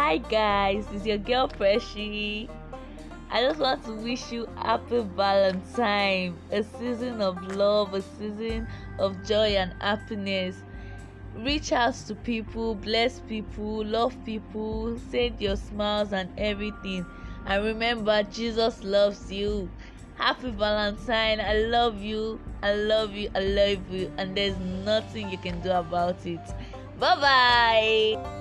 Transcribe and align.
Hi 0.00 0.16
guys, 0.16 0.86
it's 0.94 1.04
your 1.04 1.18
girl 1.18 1.46
Freshie. 1.46 2.48
I 3.30 3.42
just 3.42 3.60
want 3.60 3.84
to 3.84 3.92
wish 3.92 4.32
you 4.32 4.48
happy 4.56 5.02
Valentine, 5.14 6.38
a 6.50 6.62
season 6.62 7.20
of 7.20 7.36
love, 7.54 7.92
a 7.92 8.00
season 8.00 8.66
of 8.98 9.22
joy 9.26 9.48
and 9.48 9.74
happiness. 9.82 10.56
Reach 11.36 11.70
out 11.72 11.92
to 12.06 12.14
people, 12.14 12.76
bless 12.76 13.20
people, 13.20 13.84
love 13.84 14.16
people, 14.24 14.98
send 15.10 15.38
your 15.38 15.56
smiles 15.56 16.14
and 16.14 16.30
everything. 16.38 17.04
And 17.44 17.62
remember, 17.62 18.22
Jesus 18.22 18.82
loves 18.82 19.30
you. 19.30 19.68
Happy 20.14 20.50
Valentine. 20.50 21.40
I 21.40 21.58
love 21.58 22.00
you. 22.00 22.40
I 22.62 22.72
love 22.72 23.12
you. 23.12 23.30
I 23.34 23.40
love 23.40 23.92
you. 23.92 24.10
And 24.16 24.34
there's 24.34 24.56
nothing 24.82 25.28
you 25.28 25.36
can 25.36 25.60
do 25.60 25.70
about 25.70 26.24
it. 26.24 26.40
Bye 26.98 27.16
bye. 27.20 28.39